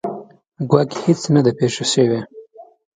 [0.69, 2.19] ګواکې هیڅ نه ده پېښه شوې.